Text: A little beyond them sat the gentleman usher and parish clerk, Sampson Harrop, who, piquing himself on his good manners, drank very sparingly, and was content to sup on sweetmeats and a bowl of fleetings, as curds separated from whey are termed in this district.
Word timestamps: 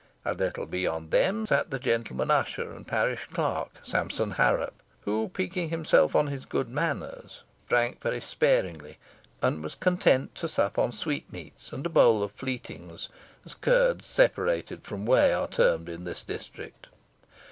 A 0.25 0.33
little 0.33 0.65
beyond 0.65 1.11
them 1.11 1.45
sat 1.45 1.69
the 1.69 1.77
gentleman 1.77 2.31
usher 2.31 2.71
and 2.73 2.87
parish 2.87 3.25
clerk, 3.27 3.69
Sampson 3.83 4.31
Harrop, 4.31 4.81
who, 5.01 5.29
piquing 5.29 5.69
himself 5.69 6.15
on 6.15 6.25
his 6.25 6.43
good 6.43 6.69
manners, 6.69 7.43
drank 7.69 8.01
very 8.01 8.19
sparingly, 8.19 8.97
and 9.43 9.61
was 9.61 9.75
content 9.75 10.33
to 10.33 10.47
sup 10.49 10.79
on 10.79 10.91
sweetmeats 10.91 11.71
and 11.71 11.85
a 11.85 11.89
bowl 11.89 12.23
of 12.23 12.31
fleetings, 12.31 13.09
as 13.45 13.53
curds 13.53 14.07
separated 14.07 14.81
from 14.85 15.05
whey 15.05 15.33
are 15.35 15.47
termed 15.47 15.87
in 15.87 16.03
this 16.03 16.23
district. 16.23 16.87